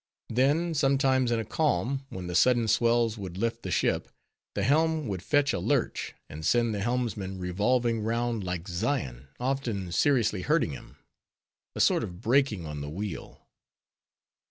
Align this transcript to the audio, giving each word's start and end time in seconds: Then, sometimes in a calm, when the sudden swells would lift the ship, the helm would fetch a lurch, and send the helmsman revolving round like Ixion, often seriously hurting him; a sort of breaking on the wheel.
Then, 0.29 0.73
sometimes 0.73 1.29
in 1.29 1.39
a 1.39 1.45
calm, 1.45 2.07
when 2.09 2.25
the 2.25 2.33
sudden 2.33 2.67
swells 2.67 3.19
would 3.19 3.37
lift 3.37 3.61
the 3.61 3.69
ship, 3.69 4.09
the 4.55 4.63
helm 4.63 5.07
would 5.07 5.21
fetch 5.21 5.53
a 5.53 5.59
lurch, 5.59 6.15
and 6.27 6.43
send 6.43 6.73
the 6.73 6.81
helmsman 6.81 7.37
revolving 7.37 7.99
round 8.01 8.43
like 8.43 8.61
Ixion, 8.67 9.27
often 9.39 9.91
seriously 9.91 10.41
hurting 10.41 10.71
him; 10.71 10.97
a 11.75 11.79
sort 11.79 12.03
of 12.03 12.19
breaking 12.19 12.65
on 12.65 12.81
the 12.81 12.89
wheel. 12.89 13.45